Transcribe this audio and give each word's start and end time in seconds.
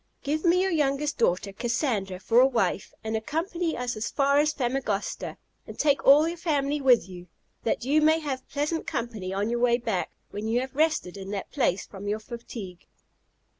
Give 0.23 0.43
me 0.43 0.63
your 0.63 0.71
youngest 0.71 1.19
daughter, 1.19 1.53
Cassandra, 1.53 2.19
for 2.19 2.39
a 2.39 2.47
wife, 2.47 2.91
and 3.03 3.15
accompany 3.15 3.77
us 3.77 3.95
as 3.95 4.09
far 4.09 4.39
as 4.39 4.51
Famagosta, 4.51 5.37
and 5.67 5.77
take 5.77 6.03
all 6.03 6.27
your 6.27 6.37
family 6.39 6.81
with 6.81 7.07
you, 7.07 7.27
that 7.65 7.85
you 7.85 8.01
may 8.01 8.17
have 8.17 8.49
pleasant 8.49 8.87
company 8.87 9.31
on 9.31 9.51
your 9.51 9.59
way 9.59 9.77
back, 9.77 10.09
when 10.31 10.47
you 10.47 10.59
have 10.61 10.73
rested 10.75 11.17
in 11.17 11.29
that 11.29 11.51
place 11.51 11.85
from 11.85 12.07
your 12.07 12.17
fatigue." 12.19 12.87